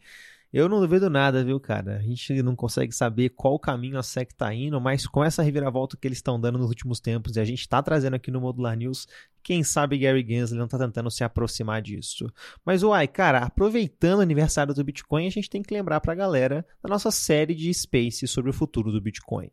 Eu 0.57 0.71
não 0.71 0.81
duvido 0.81 1.11
nada, 1.11 1.45
viu, 1.45 1.61
cara? 1.61 1.99
A 1.99 2.01
gente 2.01 2.43
não 2.43 2.57
consegue 2.57 2.91
saber 2.91 3.29
qual 3.29 3.59
caminho 3.59 3.99
a 3.99 4.03
SEC 4.03 4.31
está 4.31 4.55
indo, 4.55 4.81
mas 4.81 5.07
com 5.07 5.23
essa 5.23 5.43
reviravolta 5.43 5.99
que 5.99 6.09
eles 6.09 6.17
estão 6.17 6.41
dando 6.41 6.59
nos 6.59 6.71
últimos 6.71 6.99
tempos 6.99 7.37
e 7.37 7.41
a 7.41 7.45
gente 7.45 7.61
está 7.61 7.83
trazendo 7.83 8.15
aqui 8.15 8.31
no 8.31 8.41
Modular 8.41 8.75
News, 8.75 9.07
quem 9.47 9.63
sabe 9.63 9.97
Gary 9.97 10.27
Gensler 10.27 10.59
não 10.59 10.65
está 10.65 10.77
tentando 10.77 11.09
se 11.09 11.23
aproximar 11.23 11.81
disso. 11.81 12.29
Mas, 12.65 12.83
uai, 12.83 13.07
cara, 13.07 13.39
aproveitando 13.39 14.19
o 14.19 14.23
aniversário 14.23 14.75
do 14.75 14.83
Bitcoin, 14.83 15.25
a 15.25 15.31
gente 15.31 15.49
tem 15.49 15.63
que 15.63 15.73
lembrar 15.73 16.01
para 16.01 16.13
a 16.13 16.17
galera 16.17 16.67
da 16.83 16.89
nossa 16.89 17.13
série 17.13 17.55
de 17.55 17.73
Space 17.73 18.27
sobre 18.27 18.51
o 18.51 18.53
futuro 18.53 18.91
do 18.91 19.01
Bitcoin. 19.01 19.49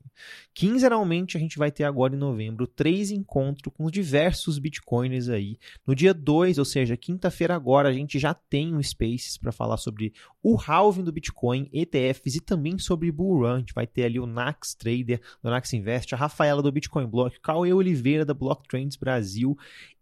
Quinzenalmente, 0.52 1.38
a 1.38 1.40
gente 1.40 1.60
vai 1.60 1.72
ter 1.72 1.84
agora 1.84 2.16
em 2.16 2.18
novembro 2.18 2.66
três 2.66 3.12
encontros 3.12 3.72
com 3.72 3.86
diversos 3.92 4.58
Bitcoiners 4.58 5.30
aí. 5.30 5.60
No 5.86 5.94
dia 5.94 6.12
2, 6.12 6.58
ou 6.58 6.66
seja, 6.66 6.98
quinta-feira 6.98 7.54
agora, 7.54 7.90
a 7.90 7.94
gente 7.94 8.18
já 8.18 8.34
tem 8.34 8.76
um 8.76 8.82
Spaces 8.82 9.38
para 9.38 9.52
falar 9.52 9.78
sobre 9.78 10.12
o 10.42 10.58
halving 10.58 11.04
do 11.04 11.12
Bitcoin, 11.12 11.70
ETFs 11.72 12.34
e 12.34 12.42
também 12.42 12.80
sobre 12.80 13.12
Bull 13.12 13.42
Run. 13.42 13.54
A 13.54 13.60
gente 13.60 13.76
vai 13.76 13.86
ter 13.86 14.06
ali 14.06 14.20
o 14.20 14.26
Nax 14.26 14.74
Trader 14.74 15.22
do 15.44 15.52
Nax 15.52 15.72
Invest, 15.72 16.16
a 16.16 16.18
Rafaela 16.18 16.64
do 16.64 16.72
Bitcoin 16.72 17.06
Block, 17.06 17.38
o 17.38 17.42
Cauê 17.42 17.72
Oliveira 17.72 18.26
da 18.26 18.34
Block 18.34 18.68
Trends 18.68 18.98
Brasil 18.98 19.56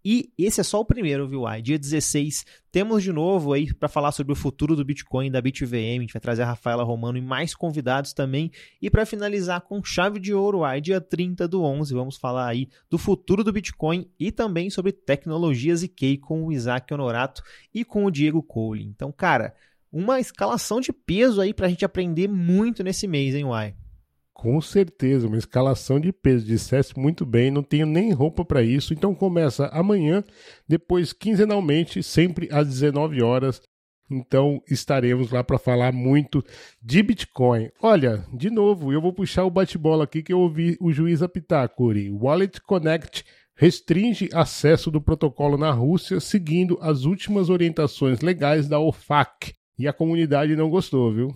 e 0.03 0.31
esse 0.37 0.59
é 0.59 0.63
só 0.63 0.79
o 0.79 0.85
primeiro, 0.85 1.27
viu? 1.27 1.45
Ai? 1.45 1.61
Dia 1.61 1.77
16, 1.77 2.43
temos 2.71 3.03
de 3.03 3.13
novo 3.13 3.53
aí 3.53 3.71
para 3.71 3.87
falar 3.87 4.11
sobre 4.11 4.33
o 4.33 4.35
futuro 4.35 4.75
do 4.75 4.83
Bitcoin, 4.83 5.29
da 5.29 5.39
BitVM. 5.39 5.97
A 5.97 6.01
gente 6.01 6.13
vai 6.13 6.21
trazer 6.21 6.41
a 6.41 6.47
Rafaela 6.47 6.83
Romano 6.83 7.19
e 7.19 7.21
mais 7.21 7.53
convidados 7.53 8.11
também. 8.11 8.51
E 8.81 8.89
para 8.89 9.05
finalizar 9.05 9.61
com 9.61 9.83
chave 9.83 10.19
de 10.19 10.33
ouro, 10.33 10.63
ai, 10.63 10.81
dia 10.81 10.99
30 10.99 11.47
do 11.47 11.61
11, 11.63 11.93
vamos 11.93 12.17
falar 12.17 12.47
aí 12.47 12.67
do 12.89 12.97
futuro 12.97 13.43
do 13.43 13.53
Bitcoin 13.53 14.09
e 14.19 14.31
também 14.31 14.69
sobre 14.69 14.91
tecnologias 14.91 15.83
IK 15.83 16.17
com 16.17 16.45
o 16.45 16.51
Isaac 16.51 16.91
Honorato 16.91 17.43
e 17.73 17.85
com 17.85 18.05
o 18.05 18.11
Diego 18.11 18.41
Cole. 18.41 18.83
Então, 18.83 19.11
cara, 19.11 19.53
uma 19.91 20.19
escalação 20.19 20.79
de 20.79 20.91
peso 20.91 21.41
aí 21.41 21.53
para 21.53 21.67
a 21.67 21.69
gente 21.69 21.85
aprender 21.85 22.27
muito 22.27 22.83
nesse 22.83 23.07
mês, 23.07 23.35
hein, 23.35 23.45
Uai? 23.45 23.75
Com 24.41 24.59
certeza, 24.59 25.27
uma 25.27 25.37
escalação 25.37 25.99
de 25.99 26.11
peso. 26.11 26.47
Dissesse 26.47 26.97
muito 26.97 27.27
bem, 27.27 27.51
não 27.51 27.61
tenho 27.61 27.85
nem 27.85 28.11
roupa 28.11 28.43
para 28.43 28.63
isso. 28.63 28.91
Então 28.91 29.13
começa 29.13 29.67
amanhã, 29.67 30.23
depois 30.67 31.13
quinzenalmente, 31.13 32.01
sempre 32.01 32.49
às 32.51 32.67
19 32.67 33.21
horas. 33.21 33.61
Então 34.09 34.59
estaremos 34.67 35.29
lá 35.29 35.43
para 35.43 35.59
falar 35.59 35.93
muito 35.93 36.43
de 36.81 37.03
Bitcoin. 37.03 37.69
Olha, 37.79 38.25
de 38.33 38.49
novo, 38.49 38.91
eu 38.91 38.99
vou 38.99 39.13
puxar 39.13 39.45
o 39.45 39.51
bate-bola 39.51 40.05
aqui 40.05 40.23
que 40.23 40.33
eu 40.33 40.39
ouvi 40.39 40.75
o 40.81 40.91
juiz 40.91 41.21
apitar, 41.21 41.69
Curi. 41.69 42.09
Wallet 42.09 42.59
Connect 42.61 43.23
restringe 43.55 44.27
acesso 44.33 44.89
do 44.89 44.99
protocolo 44.99 45.55
na 45.55 45.69
Rússia 45.69 46.19
seguindo 46.19 46.79
as 46.81 47.03
últimas 47.03 47.47
orientações 47.51 48.21
legais 48.21 48.67
da 48.67 48.79
OFAC. 48.79 49.53
E 49.77 49.87
a 49.87 49.93
comunidade 49.93 50.55
não 50.55 50.67
gostou, 50.67 51.13
viu? 51.13 51.35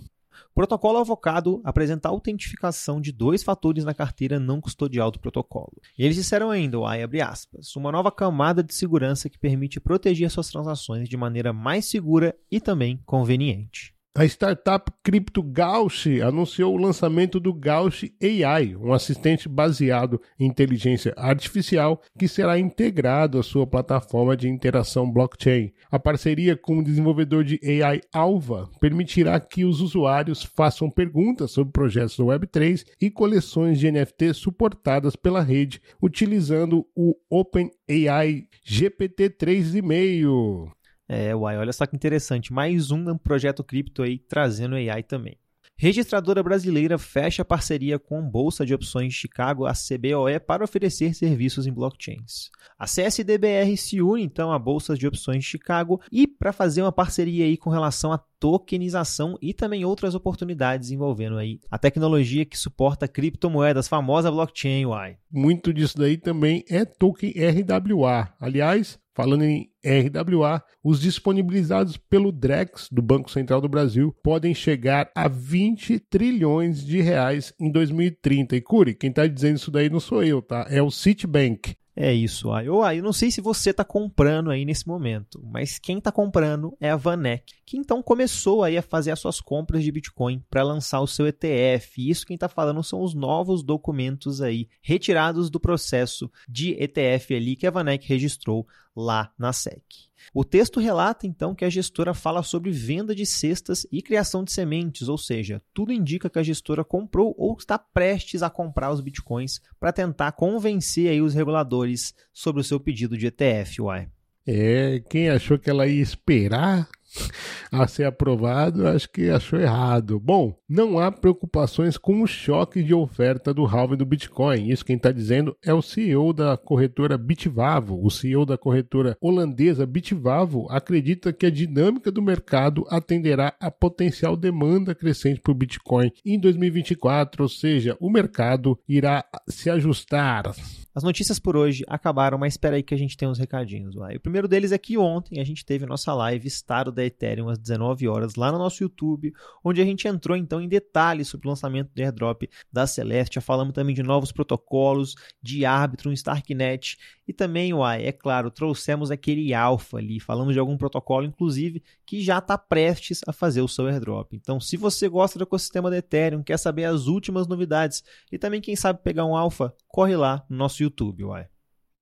Protocolo 0.56 1.00
avocado 1.00 1.60
apresenta 1.66 2.08
autentificação 2.08 3.02
de 3.02 3.12
dois 3.12 3.44
fatores 3.44 3.84
na 3.84 3.94
carteira 3.94 4.40
não 4.40 4.62
custodial 4.62 5.12
do 5.12 5.20
protocolo. 5.20 5.74
E 5.98 6.06
eles 6.06 6.16
disseram 6.16 6.50
ainda, 6.50 6.80
o 6.80 6.88
abre 6.88 7.20
aspas, 7.20 7.76
uma 7.76 7.92
nova 7.92 8.10
camada 8.10 8.64
de 8.64 8.74
segurança 8.74 9.30
que 9.30 9.38
permite 9.38 9.82
proteger 9.82 10.32
suas 10.32 10.50
transações 10.50 11.10
de 11.10 11.18
maneira 11.18 11.52
mais 11.52 11.84
segura 11.84 12.34
e 12.50 12.62
também 12.62 13.02
conveniente. 13.06 13.95
A 14.18 14.24
startup 14.24 14.90
Crypto 15.04 15.44
Gauch 15.44 16.22
anunciou 16.22 16.74
o 16.74 16.78
lançamento 16.78 17.38
do 17.38 17.54
Gauch 17.54 18.10
AI, 18.24 18.74
um 18.78 18.94
assistente 18.94 19.50
baseado 19.50 20.22
em 20.40 20.46
inteligência 20.46 21.14
artificial 21.18 22.02
que 22.18 22.26
será 22.26 22.58
integrado 22.58 23.38
à 23.38 23.44
sua 23.44 23.68
plataforma 23.68 24.38
de 24.38 24.48
interação 24.48 25.12
blockchain. 25.12 25.74
A 25.92 26.00
parceria 26.00 26.56
com 26.56 26.78
o 26.78 26.84
desenvolvedor 26.84 27.44
de 27.44 27.60
AI 27.84 28.00
Alva 28.14 28.70
permitirá 28.80 29.38
que 29.38 29.66
os 29.66 29.82
usuários 29.82 30.44
façam 30.44 30.90
perguntas 30.90 31.52
sobre 31.52 31.74
projetos 31.74 32.16
do 32.16 32.28
Web3 32.28 32.86
e 33.02 33.12
coleções 33.12 33.80
de 33.80 33.92
NFT 33.92 34.34
suportadas 34.34 35.18
pela 35.18 35.42
rede, 35.42 35.82
utilizando 36.02 36.88
o 36.96 37.18
OpenAI 37.30 38.48
GPT-3,5. 38.66 40.72
É, 41.08 41.36
uai, 41.36 41.58
olha 41.58 41.74
só 41.74 41.86
que 41.86 41.96
interessante. 41.96 42.52
Mais 42.52 42.92
um 42.92 43.18
projeto 43.18 43.64
cripto 43.64 44.02
aí 44.02 44.18
trazendo 44.18 44.76
AI 44.76 45.04
também. 45.04 45.38
Registradora 45.78 46.42
brasileira 46.42 46.98
fecha 46.98 47.44
parceria 47.44 48.00
com 48.00 48.22
Bolsa 48.22 48.66
de 48.66 48.74
Opções 48.74 49.10
de 49.10 49.20
Chicago, 49.20 49.66
a 49.66 49.74
CBOE, 49.74 50.40
para 50.40 50.64
oferecer 50.64 51.14
serviços 51.14 51.68
em 51.68 51.74
blockchains. 51.74 52.50
A 52.80 52.86
CSDBR 52.86 53.76
se 53.76 54.02
une 54.02 54.24
então 54.24 54.54
à 54.54 54.58
Bolsa 54.58 54.96
de 54.96 55.06
Opções 55.06 55.40
de 55.40 55.50
Chicago 55.50 56.02
e 56.10 56.26
para 56.26 56.54
fazer 56.54 56.82
uma 56.82 56.94
parceria 56.94 57.44
aí 57.44 57.58
com 57.58 57.70
relação 57.70 58.14
à 58.14 58.18
tokenização 58.40 59.38
e 59.42 59.54
também 59.54 59.84
outras 59.84 60.16
oportunidades 60.16 60.92
envolvendo 60.92 61.38
aí 61.38 61.60
a 61.70 61.78
tecnologia 61.78 62.46
que 62.46 62.58
suporta 62.58 63.06
criptomoedas, 63.06 63.90
famosa 63.90 64.32
blockchain, 64.32 64.86
uai. 64.86 65.18
Muito 65.30 65.74
disso 65.74 65.98
daí 65.98 66.16
também 66.16 66.64
é 66.70 66.86
token 66.86 67.34
RWA. 67.34 68.34
Aliás, 68.40 68.98
Falando 69.16 69.46
em 69.46 69.72
RWA, 69.82 70.62
os 70.84 71.00
disponibilizados 71.00 71.96
pelo 71.96 72.34
DREX 72.34 72.90
do 72.92 73.02
Banco 73.02 73.32
Central 73.32 73.62
do 73.62 73.70
Brasil 73.70 74.14
podem 74.22 74.54
chegar 74.54 75.10
a 75.16 75.30
20 75.30 76.00
trilhões 76.00 76.86
de 76.86 77.00
reais 77.00 77.54
em 77.58 77.72
2030. 77.72 78.58
E 78.58 78.62
Curi, 78.62 78.94
quem 78.94 79.10
está 79.10 79.26
dizendo 79.26 79.56
isso 79.56 79.72
daí 79.72 79.90
não 79.90 80.02
sou 80.02 80.22
eu, 80.22 80.42
tá? 80.42 80.68
É 80.70 80.82
o 80.82 80.92
Citibank. 80.92 81.78
É 81.98 82.14
isso, 82.14 82.52
aí. 82.52 82.68
Ou 82.68 82.84
aí, 82.84 83.02
não 83.02 83.14
sei 83.14 83.32
se 83.32 83.40
você 83.40 83.70
está 83.70 83.86
comprando 83.86 84.52
aí 84.52 84.66
nesse 84.66 84.86
momento, 84.86 85.42
mas 85.50 85.80
quem 85.80 85.98
está 85.98 86.12
comprando 86.12 86.76
é 86.82 86.90
a 86.90 86.98
Vanek, 86.98 87.54
que 87.66 87.78
então 87.78 88.04
começou 88.04 88.64
aí 88.64 88.78
a 88.78 88.82
fazer 88.82 89.12
as 89.12 89.20
suas 89.20 89.40
compras 89.40 89.82
de 89.82 89.92
Bitcoin 89.94 90.44
para 90.50 90.62
lançar 90.62 91.00
o 91.00 91.08
seu 91.08 91.26
ETF. 91.26 92.02
E 92.02 92.10
isso 92.10 92.26
quem 92.26 92.36
está 92.36 92.50
falando 92.50 92.84
são 92.84 93.02
os 93.02 93.14
novos 93.14 93.64
documentos 93.64 94.42
aí 94.42 94.68
retirados 94.82 95.50
do 95.50 95.60
processo 95.60 96.30
de 96.50 96.72
ETF 96.72 97.34
ali 97.34 97.56
que 97.56 97.66
a 97.66 97.72
Vanek 97.72 98.06
registrou 98.06 98.68
lá 98.94 99.32
na 99.38 99.54
SEC. 99.54 100.05
O 100.34 100.44
texto 100.44 100.80
relata 100.80 101.28
então 101.28 101.56
que 101.56 101.66
a 101.66 101.70
gestora 101.70 102.14
fala 102.14 102.44
sobre 102.44 102.72
venda 102.72 103.14
de 103.14 103.26
cestas 103.26 103.86
e 103.92 104.02
criação 104.02 104.44
de 104.44 104.52
sementes, 104.52 105.08
ou 105.08 105.18
seja, 105.18 105.62
tudo 105.74 105.94
indica 105.94 106.30
que 106.30 106.40
a 106.40 106.44
gestora 106.44 106.84
comprou 106.84 107.36
ou 107.38 107.56
está 107.58 107.78
prestes 107.78 108.44
a 108.44 108.50
comprar 108.50 108.92
os 108.92 109.02
bitcoins 109.02 109.62
para 109.80 109.94
tentar 109.94 110.32
convencer 110.34 111.10
aí 111.10 111.22
os 111.22 111.34
reguladores 111.34 112.14
sobre 112.34 112.62
o 112.62 112.64
seu 112.64 112.80
pedido 112.80 113.18
de 113.18 113.28
ETF, 113.28 113.82
uai. 113.82 114.10
É, 114.48 115.02
quem 115.10 115.30
achou 115.30 115.58
que 115.58 115.70
ela 115.70 115.88
ia 115.88 116.02
esperar 116.02 116.88
a 117.72 117.88
ser 117.88 118.06
aprovado, 118.06 118.88
acho 118.88 119.10
que 119.10 119.30
achou 119.30 119.60
errado. 119.60 120.20
Bom, 120.20 120.56
não 120.68 121.00
há 121.00 121.12
preocupações 121.12 121.98
com 121.98 122.22
o 122.22 122.28
choque 122.28 122.84
de 122.84 122.94
oferta 122.94 123.54
do 123.54 123.66
halving 123.66 123.98
do 123.98 124.06
Bitcoin. 124.06 124.70
Isso 124.70 124.86
quem 124.86 124.96
está 124.96 125.12
dizendo 125.12 125.56
é 125.64 125.74
o 125.74 125.82
CEO 125.82 126.34
da 126.34 126.58
corretora 126.58 127.18
Bitvavo. 127.18 128.04
O 128.04 128.10
CEO 128.10 128.46
da 128.46 128.58
corretora 128.58 129.18
holandesa 129.20 129.86
Bitvavo 129.86 130.68
acredita 130.70 131.34
que 131.34 131.46
a 131.46 131.52
dinâmica 131.52 132.12
do 132.12 132.22
mercado 132.22 132.86
atenderá 132.90 133.54
a 133.60 133.72
potencial 133.72 134.36
demanda 134.36 134.96
crescente 134.96 135.40
por 135.42 135.54
Bitcoin 135.54 136.12
em 136.26 136.40
2024, 136.40 137.44
ou 137.44 137.50
seja, 137.50 137.98
o 138.00 138.10
mercado 138.10 138.80
irá 138.88 139.26
se 139.48 139.70
ajustar. 139.70 140.54
As 140.96 141.04
notícias 141.04 141.38
por 141.38 141.58
hoje 141.58 141.84
acabaram, 141.90 142.38
mas 142.38 142.54
espera 142.54 142.78
aí 142.78 142.82
que 142.82 142.96
a 142.96 142.98
gente 142.98 143.18
tem 143.18 143.28
uns 143.28 143.38
recadinhos. 143.38 143.98
O 143.98 144.20
primeiro 144.22 144.48
deles 144.48 144.72
é 144.72 144.78
que 144.78 144.98
ontem 144.98 145.42
a 145.42 145.44
gente 145.44 145.66
teve 145.66 145.86
nossa 145.86 146.14
live 146.14 146.48
Estado 146.48 146.90
da 146.90 147.04
Ethereum 147.04 147.50
às 147.50 147.58
19 147.58 148.08
horas 148.08 148.36
lá 148.36 148.50
no 148.50 148.58
nosso 148.58 148.82
YouTube, 148.82 149.34
onde 149.62 149.82
a 149.82 149.84
gente 149.84 150.08
entrou 150.08 150.38
então 150.38 150.62
em 150.62 150.70
detalhes 150.70 151.28
sobre 151.28 151.48
o 151.48 151.50
lançamento 151.50 151.92
do 151.94 152.00
airdrop 152.02 152.44
da 152.72 152.88
Celestia, 152.88 153.42
falamos 153.42 153.74
também 153.74 153.94
de 153.94 154.02
novos 154.02 154.32
protocolos, 154.32 155.16
de 155.44 155.66
árbitro, 155.66 156.10
um 156.10 156.14
Starknet 156.14 156.98
e 157.28 157.34
também, 157.34 157.74
uai, 157.74 158.06
é 158.06 158.14
claro, 158.14 158.50
trouxemos 158.50 159.12
aquele 159.12 159.54
alfa 159.54 159.98
ali, 159.98 160.22
falamos 160.22 160.54
de 160.54 160.60
algum 160.60 160.78
protocolo, 160.78 161.26
inclusive, 161.26 161.84
que 162.06 162.22
já 162.22 162.38
está 162.38 162.58
prestes 162.58 163.20
a 163.28 163.34
fazer 163.34 163.62
o 163.62 163.68
seu 163.68 163.88
airdrop. 163.88 164.32
Então, 164.34 164.62
se 164.62 164.78
você 164.78 165.10
gosta 165.10 165.38
do 165.38 165.44
ecossistema 165.44 165.90
da 165.90 165.98
Ethereum, 165.98 166.42
quer 166.42 166.58
saber 166.58 166.86
as 166.86 167.08
últimas 167.08 167.48
novidades 167.48 168.02
e 168.32 168.38
também, 168.38 168.62
quem 168.62 168.78
sabe, 168.78 169.02
pegar 169.04 169.26
um 169.26 169.36
alfa, 169.36 169.74
corre 169.96 170.18
lá 170.18 170.46
no 170.50 170.58
nosso 170.58 170.84
YouTube, 170.84 171.24
uai. 171.24 171.48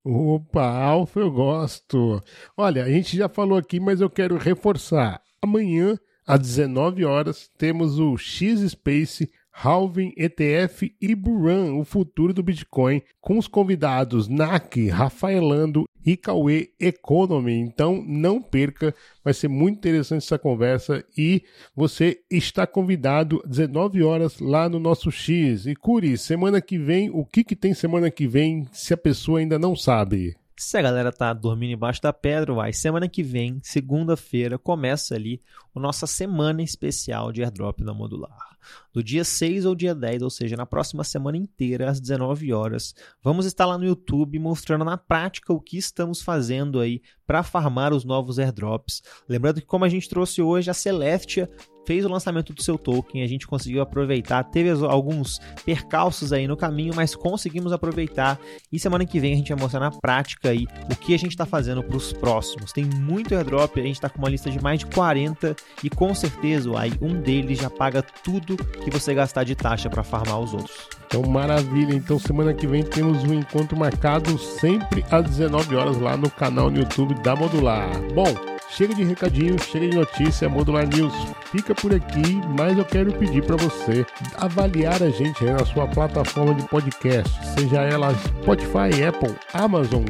Opa, 0.03 0.65
alfa 0.65 1.19
eu 1.19 1.31
gosto. 1.31 2.19
Olha, 2.57 2.83
a 2.83 2.89
gente 2.89 3.15
já 3.15 3.29
falou 3.29 3.55
aqui, 3.55 3.79
mas 3.79 4.01
eu 4.01 4.09
quero 4.09 4.35
reforçar. 4.35 5.21
Amanhã, 5.39 5.95
às 6.25 6.39
19 6.39 7.05
horas, 7.05 7.51
temos 7.55 7.99
o 7.99 8.17
X 8.17 8.61
Space 8.71 9.31
Halving, 9.53 10.13
ETF 10.17 10.95
e 10.99 11.13
Buran, 11.13 11.75
o 11.75 11.85
futuro 11.85 12.33
do 12.33 12.41
Bitcoin, 12.41 13.01
com 13.21 13.37
os 13.37 13.47
convidados 13.47 14.27
NAC, 14.27 14.89
Rafaelando 14.89 15.85
e 16.05 16.17
Cauê 16.17 16.71
Economy. 16.79 17.53
Então 17.53 18.03
não 18.05 18.41
perca, 18.41 18.93
vai 19.23 19.33
ser 19.33 19.47
muito 19.47 19.77
interessante 19.77 20.23
essa 20.23 20.39
conversa 20.39 21.05
e 21.17 21.43
você 21.75 22.19
está 22.29 22.65
convidado 22.65 23.41
19 23.45 24.03
horas 24.03 24.39
lá 24.39 24.67
no 24.67 24.79
nosso 24.79 25.11
X. 25.11 25.65
E 25.65 25.75
Curi, 25.75 26.17
semana 26.17 26.59
que 26.59 26.77
vem, 26.77 27.09
o 27.09 27.23
que, 27.23 27.43
que 27.43 27.55
tem 27.55 27.73
semana 27.73 28.09
que 28.09 28.27
vem 28.27 28.67
se 28.71 28.93
a 28.93 28.97
pessoa 28.97 29.39
ainda 29.39 29.59
não 29.59 29.75
sabe? 29.75 30.35
Se 30.57 30.77
a 30.77 30.81
galera 30.81 31.11
tá 31.11 31.33
dormindo 31.33 31.73
embaixo 31.73 32.01
da 32.01 32.13
pedra, 32.13 32.53
vai. 32.53 32.73
Semana 32.73 33.09
que 33.09 33.23
vem, 33.23 33.59
segunda-feira, 33.63 34.57
começa 34.57 35.15
ali 35.15 35.41
a 35.75 35.79
nossa 35.79 36.05
semana 36.05 36.61
especial 36.61 37.31
de 37.31 37.43
airdrop 37.43 37.81
na 37.81 37.93
modular. 37.93 38.52
Do 38.93 39.03
dia 39.03 39.23
6 39.23 39.65
ao 39.65 39.75
dia 39.75 39.95
10, 39.95 40.21
ou 40.21 40.29
seja, 40.29 40.55
na 40.55 40.65
próxima 40.65 41.03
semana 41.03 41.37
inteira, 41.37 41.89
às 41.89 41.99
19 41.99 42.53
horas, 42.53 42.93
vamos 43.21 43.45
estar 43.45 43.65
lá 43.65 43.77
no 43.77 43.85
YouTube 43.85 44.39
mostrando 44.39 44.85
na 44.85 44.97
prática 44.97 45.53
o 45.53 45.61
que 45.61 45.77
estamos 45.77 46.21
fazendo 46.21 46.79
aí 46.79 47.01
para 47.25 47.43
farmar 47.43 47.93
os 47.93 48.03
novos 48.03 48.39
airdrops. 48.39 49.01
Lembrando 49.27 49.61
que, 49.61 49.67
como 49.67 49.85
a 49.85 49.89
gente 49.89 50.09
trouxe 50.09 50.41
hoje, 50.41 50.69
a 50.69 50.73
Celestia 50.73 51.49
fez 51.85 52.05
o 52.05 52.09
lançamento 52.09 52.53
do 52.53 52.61
seu 52.61 52.77
token, 52.77 53.23
a 53.23 53.27
gente 53.27 53.47
conseguiu 53.47 53.81
aproveitar, 53.81 54.43
teve 54.45 54.69
alguns 54.85 55.39
percalços 55.65 56.31
aí 56.31 56.47
no 56.47 56.57
caminho, 56.57 56.93
mas 56.95 57.15
conseguimos 57.15 57.71
aproveitar 57.71 58.39
e 58.71 58.79
semana 58.79 59.05
que 59.05 59.19
vem 59.19 59.33
a 59.33 59.35
gente 59.35 59.53
vai 59.53 59.61
mostrar 59.61 59.79
na 59.79 59.91
prática 59.91 60.49
aí 60.49 60.65
o 60.89 60.95
que 60.95 61.13
a 61.13 61.19
gente 61.19 61.31
está 61.31 61.45
fazendo 61.45 61.83
para 61.83 61.97
os 61.97 62.13
próximos. 62.13 62.71
Tem 62.71 62.85
muito 62.85 63.35
airdrop, 63.35 63.77
a 63.77 63.83
gente 63.83 63.95
está 63.95 64.09
com 64.09 64.19
uma 64.19 64.29
lista 64.29 64.49
de 64.49 64.61
mais 64.61 64.79
de 64.79 64.85
40 64.87 65.55
e 65.83 65.89
com 65.89 66.13
certeza 66.15 66.71
aí 66.77 66.93
um 67.01 67.21
deles 67.21 67.59
já 67.59 67.69
paga 67.69 68.01
tudo 68.01 68.52
que 68.55 68.91
você 68.91 69.13
gastar 69.13 69.43
de 69.43 69.55
taxa 69.55 69.89
para 69.89 70.03
farmar 70.03 70.39
os 70.39 70.53
outros. 70.53 70.87
Então, 71.05 71.21
maravilha. 71.29 71.93
Então, 71.93 72.17
semana 72.17 72.53
que 72.53 72.65
vem 72.65 72.83
temos 72.83 73.23
um 73.23 73.33
encontro 73.33 73.77
marcado 73.77 74.37
sempre 74.37 75.05
às 75.11 75.23
19 75.23 75.75
horas 75.75 75.99
lá 75.99 76.17
no 76.17 76.29
canal 76.29 76.71
no 76.71 76.79
YouTube 76.79 77.13
da 77.15 77.35
Modular. 77.35 77.89
Bom, 78.13 78.52
Chega 78.75 78.95
de 78.95 79.03
recadinho, 79.03 79.55
chega 79.61 79.87
de 79.87 79.95
notícia, 79.95 80.49
Modular 80.49 80.87
News 80.87 81.13
fica 81.51 81.75
por 81.75 81.93
aqui, 81.93 82.41
mas 82.57 82.75
eu 82.75 82.83
quero 82.83 83.13
pedir 83.13 83.43
para 83.43 83.55
você 83.55 84.03
avaliar 84.37 85.03
a 85.03 85.11
gente 85.11 85.43
na 85.45 85.63
sua 85.63 85.87
plataforma 85.87 86.55
de 86.55 86.67
podcast, 86.67 87.31
seja 87.53 87.81
ela 87.81 88.11
Spotify, 88.15 89.03
Apple, 89.07 89.35
Amazon, 89.53 90.03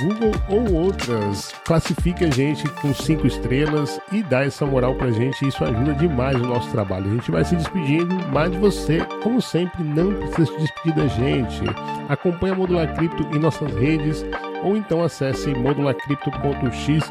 Google 0.00 0.32
ou 0.48 0.72
outras. 0.72 1.52
Classifique 1.64 2.24
a 2.24 2.30
gente 2.30 2.68
com 2.80 2.94
cinco 2.94 3.26
estrelas 3.26 4.00
e 4.12 4.22
dá 4.22 4.44
essa 4.44 4.64
moral 4.64 4.94
pra 4.94 5.10
gente. 5.10 5.46
Isso 5.46 5.64
ajuda 5.64 5.94
demais 5.94 6.36
o 6.36 6.46
nosso 6.46 6.70
trabalho. 6.70 7.06
A 7.06 7.14
gente 7.14 7.30
vai 7.30 7.44
se 7.44 7.56
despedindo, 7.56 8.14
mas 8.32 8.54
você, 8.54 9.04
como 9.22 9.40
sempre, 9.40 9.82
não 9.82 10.14
precisa 10.14 10.46
se 10.46 10.58
despedir 10.58 10.94
da 10.94 11.06
gente. 11.08 11.62
Acompanhe 12.08 12.54
a 12.54 12.56
Modular 12.56 12.94
Cripto 12.94 13.24
em 13.34 13.38
nossas 13.38 13.72
redes 13.74 14.24
ou 14.64 14.76
então 14.76 15.02
acesse 15.02 15.54
modulacrypto.xyz. 15.54 17.04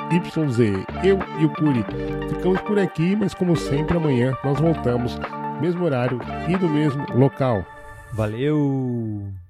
Eu 1.03 1.19
e 1.39 1.45
o 1.45 1.49
Curi 1.49 1.85
ficamos 2.29 2.59
por 2.61 2.79
aqui, 2.79 3.15
mas 3.15 3.33
como 3.33 3.55
sempre, 3.55 3.95
amanhã 3.95 4.35
nós 4.43 4.59
voltamos, 4.59 5.17
mesmo 5.61 5.85
horário 5.85 6.19
e 6.47 6.57
no 6.57 6.69
mesmo 6.69 7.05
local. 7.13 7.65
Valeu! 8.11 9.42